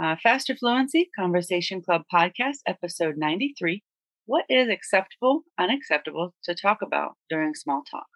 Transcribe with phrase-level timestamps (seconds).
[0.00, 3.82] Uh, Faster Fluency Conversation Club Podcast, episode 93.
[4.26, 8.06] What is acceptable, unacceptable to talk about during small talk?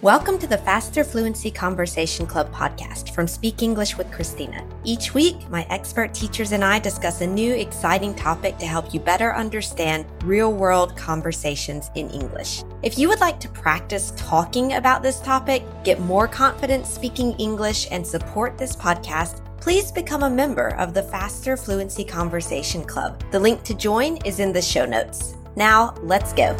[0.00, 4.64] Welcome to the Faster Fluency Conversation Club podcast from Speak English with Christina.
[4.84, 9.00] Each week, my expert teachers and I discuss a new exciting topic to help you
[9.00, 12.62] better understand real world conversations in English.
[12.82, 17.88] If you would like to practice talking about this topic, get more confident speaking English,
[17.90, 23.22] and support this podcast, please become a member of the Faster Fluency Conversation Club.
[23.30, 25.36] The link to join is in the show notes.
[25.54, 26.56] Now, let's go.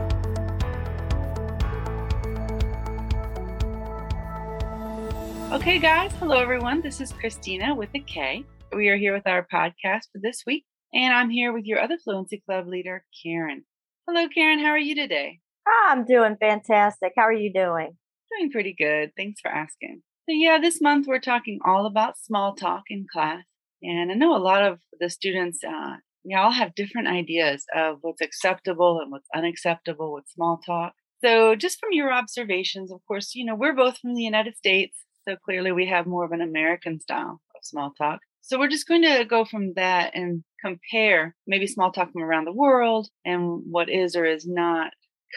[5.50, 6.12] Okay, guys.
[6.18, 6.82] Hello, everyone.
[6.82, 8.44] This is Christina with a K.
[8.74, 11.96] We are here with our podcast for this week, and I'm here with your other
[11.98, 13.64] Fluency Club leader, Karen.
[14.06, 14.58] Hello, Karen.
[14.60, 15.40] How are you today?
[15.66, 17.12] Ah, I'm doing fantastic.
[17.16, 17.96] How are you doing?
[18.38, 19.12] Doing pretty good.
[19.16, 20.02] Thanks for asking.
[20.32, 23.42] Yeah, this month we're talking all about small talk in class.
[23.82, 27.98] And I know a lot of the students, uh, we all have different ideas of
[28.02, 30.92] what's acceptable and what's unacceptable with small talk.
[31.24, 34.96] So, just from your observations, of course, you know, we're both from the United States.
[35.28, 38.20] So clearly we have more of an American style of small talk.
[38.40, 42.46] So we're just going to go from that and compare maybe small talk from around
[42.46, 44.92] the world and what is or is not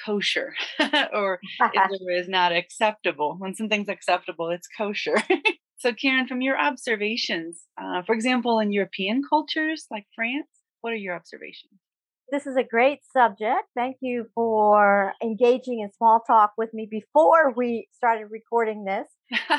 [0.05, 0.53] kosher
[1.13, 1.39] or
[1.73, 3.35] is or is not acceptable.
[3.37, 5.21] When something's acceptable, it's kosher.
[5.77, 10.47] so Karen, from your observations, uh, for example, in European cultures like France,
[10.81, 11.79] what are your observations?
[12.31, 13.65] This is a great subject.
[13.75, 19.07] Thank you for engaging in small talk with me before we started recording this.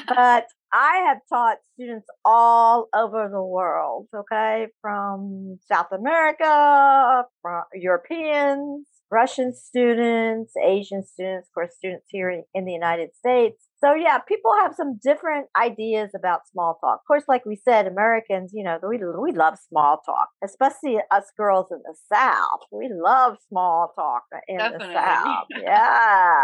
[0.08, 8.84] but I have taught students all over the world, okay, from South America, from Europeans,
[9.08, 13.68] Russian students, Asian students, of course, students here in the United States.
[13.78, 17.00] So, yeah, people have some different ideas about small talk.
[17.02, 21.30] Of course, like we said, Americans, you know, we, we love small talk, especially us
[21.36, 22.60] girls in the South.
[22.72, 24.88] We love small talk in Definitely.
[24.88, 25.46] the South.
[25.62, 26.42] yeah.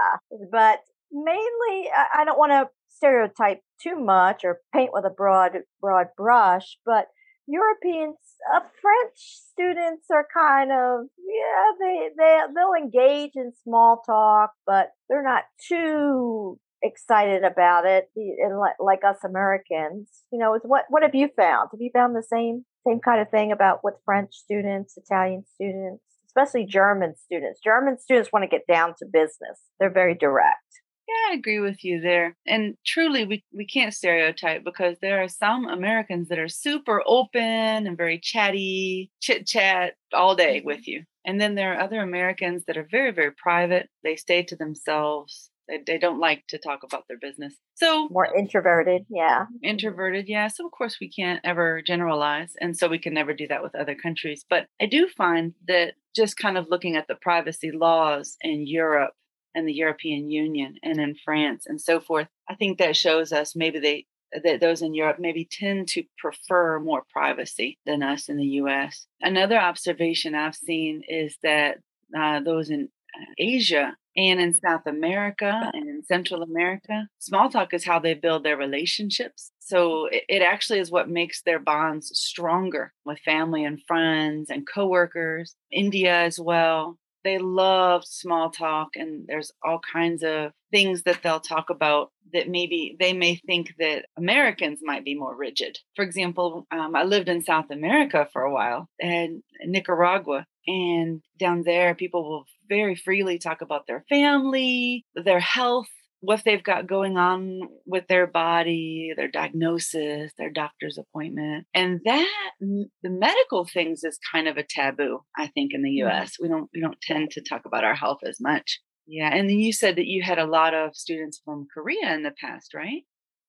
[0.52, 0.78] But
[1.10, 6.78] mainly, I don't want to stereotype too much or paint with a broad, broad brush,
[6.84, 7.06] but
[7.46, 8.16] Europeans,
[8.54, 14.90] uh, French students are kind of yeah they they they'll engage in small talk, but
[15.08, 18.08] they're not too excited about it.
[18.16, 21.70] And like, like us Americans, you know, is what what have you found?
[21.72, 26.04] Have you found the same same kind of thing about with French students, Italian students,
[26.26, 27.60] especially German students?
[27.62, 29.58] German students want to get down to business.
[29.78, 30.69] They're very direct.
[31.10, 32.36] Yeah, I agree with you there.
[32.46, 37.42] And truly, we, we can't stereotype because there are some Americans that are super open
[37.42, 40.66] and very chatty, chit chat all day mm-hmm.
[40.66, 41.02] with you.
[41.26, 43.88] And then there are other Americans that are very, very private.
[44.04, 45.50] They stay to themselves.
[45.68, 47.54] They, they don't like to talk about their business.
[47.74, 49.02] So, more introverted.
[49.08, 49.46] Yeah.
[49.64, 50.28] Introverted.
[50.28, 50.46] Yeah.
[50.48, 52.52] So, of course, we can't ever generalize.
[52.60, 54.44] And so, we can never do that with other countries.
[54.48, 59.14] But I do find that just kind of looking at the privacy laws in Europe
[59.54, 62.28] and the European Union and in France and so forth.
[62.48, 64.06] I think that shows us maybe they
[64.44, 69.06] that those in Europe maybe tend to prefer more privacy than us in the US.
[69.20, 71.78] Another observation I've seen is that
[72.16, 77.72] uh, those in uh, Asia and in South America and in Central America, small talk
[77.72, 79.50] is how they build their relationships.
[79.58, 84.66] So it, it actually is what makes their bonds stronger with family and friends and
[84.66, 85.54] coworkers.
[85.70, 91.40] India as well they love small talk and there's all kinds of things that they'll
[91.40, 95.78] talk about that maybe they may think that Americans might be more rigid.
[95.96, 101.62] For example, um, I lived in South America for a while and Nicaragua, and down
[101.64, 105.88] there, people will very freely talk about their family, their health,
[106.20, 111.66] what they've got going on with their body, their diagnosis, their doctor's appointment.
[111.74, 112.28] And that
[112.60, 116.08] the medical things is kind of a taboo, I think, in the mm-hmm.
[116.08, 116.36] US.
[116.40, 118.80] We don't we don't tend to talk about our health as much.
[119.06, 119.30] Yeah.
[119.32, 122.34] And then you said that you had a lot of students from Korea in the
[122.40, 123.02] past, right?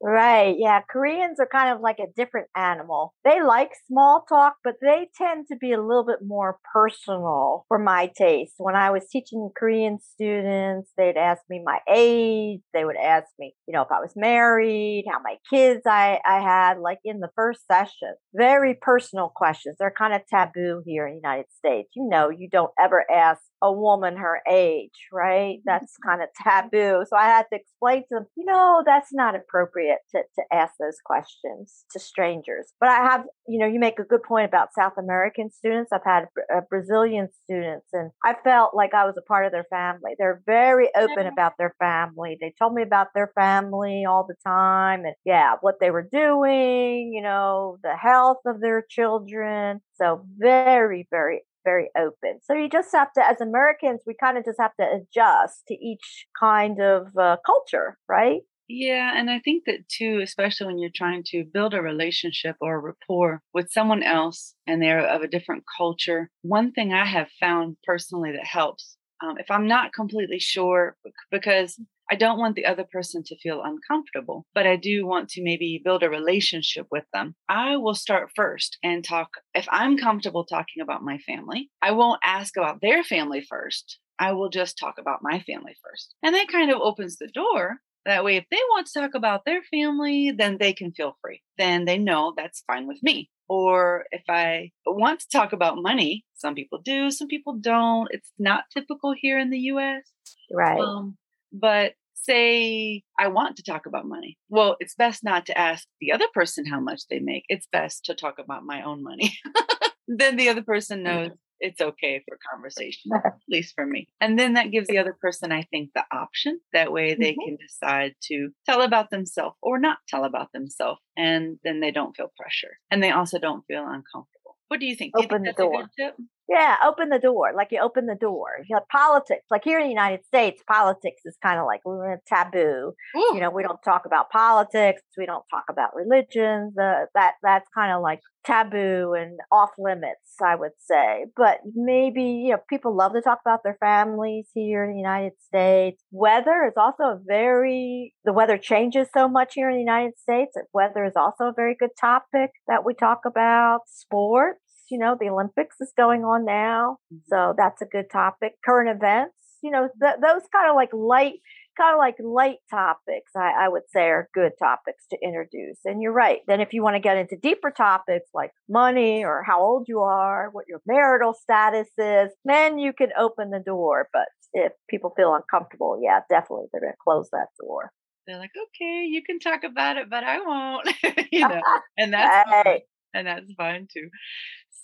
[0.03, 0.55] Right.
[0.57, 0.81] Yeah.
[0.89, 3.13] Koreans are kind of like a different animal.
[3.23, 7.77] They like small talk, but they tend to be a little bit more personal for
[7.77, 8.55] my taste.
[8.57, 12.61] When I was teaching Korean students, they'd ask me my age.
[12.73, 16.39] They would ask me, you know, if I was married, how many kids I, I
[16.41, 18.15] had, like in the first session.
[18.33, 19.75] Very personal questions.
[19.77, 21.89] They're kind of taboo here in the United States.
[21.95, 25.59] You know, you don't ever ask a woman her age, right?
[25.65, 27.03] That's kind of taboo.
[27.07, 30.73] So I had to explain to them, you know, that's not appropriate to, to ask
[30.79, 32.73] those questions to strangers.
[32.79, 35.91] But I have, you know, you make a good point about South American students.
[35.93, 39.67] I've had uh, Brazilian students, and I felt like I was a part of their
[39.69, 40.11] family.
[40.17, 42.37] They're very open about their family.
[42.41, 47.11] They told me about their family all the time and, yeah, what they were doing,
[47.13, 49.81] you know, the health of their children.
[49.93, 52.39] So very, very very open.
[52.43, 55.73] So you just have to, as Americans, we kind of just have to adjust to
[55.73, 58.41] each kind of uh, culture, right?
[58.73, 62.75] Yeah, and I think that too, especially when you're trying to build a relationship or
[62.75, 67.27] a rapport with someone else and they're of a different culture, one thing I have
[67.37, 70.95] found personally that helps, um, if I'm not completely sure,
[71.31, 71.79] because
[72.11, 75.81] I don't want the other person to feel uncomfortable, but I do want to maybe
[75.83, 77.35] build a relationship with them.
[77.47, 79.29] I will start first and talk.
[79.53, 83.99] If I'm comfortable talking about my family, I won't ask about their family first.
[84.19, 86.13] I will just talk about my family first.
[86.21, 87.79] And that kind of opens the door.
[88.05, 91.41] That way, if they want to talk about their family, then they can feel free.
[91.57, 93.29] Then they know that's fine with me.
[93.47, 98.07] Or if I want to talk about money, some people do, some people don't.
[98.11, 100.03] It's not typical here in the US.
[100.51, 100.79] Right.
[100.79, 101.17] Um,
[101.51, 104.37] but say I want to talk about money.
[104.49, 107.45] Well, it's best not to ask the other person how much they make.
[107.49, 109.37] It's best to talk about my own money.
[110.07, 111.31] then the other person knows
[111.61, 114.07] it's okay for conversation, at least for me.
[114.19, 116.59] And then that gives the other person, I think, the option.
[116.73, 117.45] That way they mm-hmm.
[117.45, 120.99] can decide to tell about themselves or not tell about themselves.
[121.15, 122.77] And then they don't feel pressure.
[122.89, 124.57] And they also don't feel uncomfortable.
[124.67, 125.13] What do you think?
[125.15, 126.11] Open do you think the door.
[126.49, 127.53] Yeah, open the door.
[127.55, 128.49] Like you open the door.
[128.67, 129.45] You know, politics.
[129.49, 131.81] Like here in the United States, politics is kind of like
[132.27, 132.93] taboo.
[133.15, 133.31] Ooh.
[133.33, 135.01] You know, we don't talk about politics.
[135.17, 136.77] We don't talk about religions.
[136.77, 141.25] Uh, that that's kind of like taboo and off limits, I would say.
[141.37, 145.33] But maybe you know, people love to talk about their families here in the United
[145.39, 146.03] States.
[146.11, 150.55] Weather is also a very the weather changes so much here in the United States.
[150.73, 153.81] Weather is also a very good topic that we talk about.
[153.87, 154.59] Sports
[154.91, 156.97] you know, the Olympics is going on now.
[157.13, 157.17] Mm-hmm.
[157.29, 158.53] So that's a good topic.
[158.63, 161.39] Current events, you know, th- those kind of like light,
[161.77, 165.79] kind of like light topics, I, I would say are good topics to introduce.
[165.85, 166.39] And you're right.
[166.47, 169.99] Then if you want to get into deeper topics like money or how old you
[169.99, 174.09] are, what your marital status is, then you can open the door.
[174.11, 177.91] But if people feel uncomfortable, yeah, definitely they're going to close that door
[178.27, 180.87] they're like, okay, you can talk about it, but I won't,
[181.31, 181.61] you know,
[181.97, 182.81] and that's
[183.13, 184.09] and that's fine too.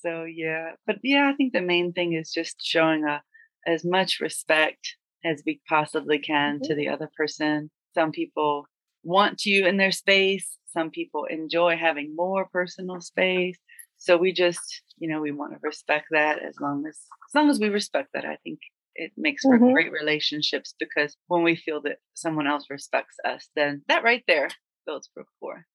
[0.02, 3.22] So yeah, but yeah, I think the main thing is just showing a
[3.66, 4.96] as much respect
[5.26, 6.64] as we possibly can mm-hmm.
[6.64, 7.70] to the other person.
[7.94, 8.66] Some people
[9.04, 10.58] want you in their space.
[10.68, 13.58] Some people enjoy having more personal space.
[13.98, 16.98] So we just, you know, we want to respect that as long as
[17.30, 18.60] as long as we respect that, I think
[18.96, 19.74] it makes for mm-hmm.
[19.74, 24.50] great relationships because when we feel that someone else respects us, then that right there
[24.86, 25.66] builds rapport.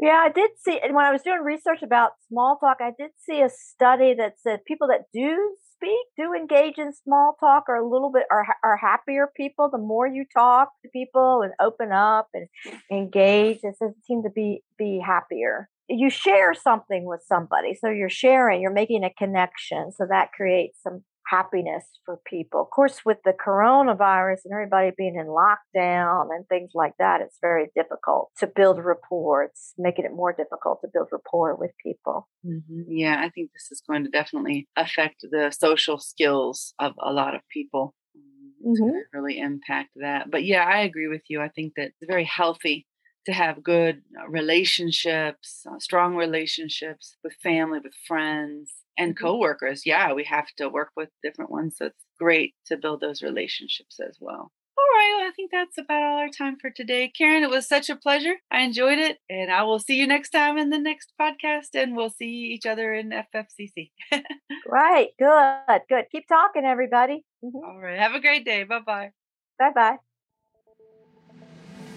[0.00, 3.10] Yeah, I did see, and when I was doing research about small talk, I did
[3.18, 7.76] see a study that said people that do speak, do engage in small talk, are
[7.76, 9.68] a little bit are are happier people.
[9.70, 12.48] The more you talk to people and open up and
[12.90, 13.76] engage, it
[14.06, 15.68] seem to be be happier.
[15.86, 20.78] You share something with somebody, so you're sharing, you're making a connection, so that creates
[20.82, 22.60] some happiness for people.
[22.60, 27.38] Of course, with the coronavirus and everybody being in lockdown and things like that, it's
[27.40, 29.44] very difficult to build rapport.
[29.44, 32.28] It's making it more difficult to build rapport with people.
[32.44, 32.82] Mm-hmm.
[32.88, 37.34] Yeah, I think this is going to definitely affect the social skills of a lot
[37.34, 37.94] of people.
[38.62, 39.18] It's mm-hmm.
[39.18, 40.30] really impact that.
[40.30, 41.40] But yeah, I agree with you.
[41.40, 42.86] I think that it's very healthy
[43.26, 49.24] to have good uh, relationships, uh, strong relationships with family, with friends, and mm-hmm.
[49.24, 49.82] coworkers.
[49.84, 51.76] Yeah, we have to work with different ones.
[51.78, 54.52] So it's great to build those relationships as well.
[54.78, 57.12] All right, well, I think that's about all our time for today.
[57.16, 58.36] Karen, it was such a pleasure.
[58.50, 59.18] I enjoyed it.
[59.28, 62.64] And I will see you next time in the next podcast, and we'll see each
[62.64, 63.90] other in FFCC.
[64.66, 65.08] right.
[65.18, 65.80] Good.
[65.88, 66.04] Good.
[66.10, 67.24] Keep talking, everybody.
[67.44, 67.56] Mm-hmm.
[67.56, 67.98] All right.
[67.98, 68.64] Have a great day.
[68.64, 69.10] Bye bye.
[69.58, 69.96] Bye bye.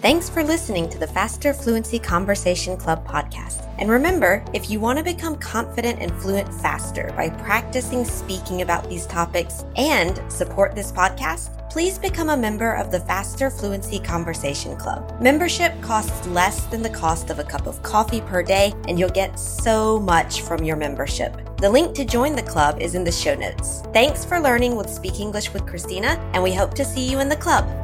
[0.04, 3.66] Thanks for listening to the Faster Fluency Conversation Club podcast.
[3.78, 8.86] And remember, if you want to become confident and fluent faster by practicing speaking about
[8.90, 14.76] these topics and support this podcast, please become a member of the Faster Fluency Conversation
[14.76, 15.18] Club.
[15.22, 19.08] Membership costs less than the cost of a cup of coffee per day, and you'll
[19.08, 21.34] get so much from your membership.
[21.56, 23.80] The link to join the club is in the show notes.
[23.94, 27.30] Thanks for learning with Speak English with Christina, and we hope to see you in
[27.30, 27.83] the club.